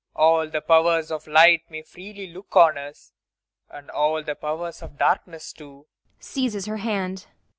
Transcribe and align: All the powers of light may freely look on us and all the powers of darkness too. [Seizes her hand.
All 0.15 0.49
the 0.49 0.61
powers 0.61 1.11
of 1.11 1.27
light 1.27 1.69
may 1.69 1.83
freely 1.83 2.25
look 2.25 2.55
on 2.55 2.75
us 2.75 3.11
and 3.69 3.91
all 3.91 4.23
the 4.23 4.33
powers 4.33 4.81
of 4.81 4.97
darkness 4.97 5.53
too. 5.53 5.85
[Seizes 6.19 6.65
her 6.65 6.77
hand. 6.77 7.27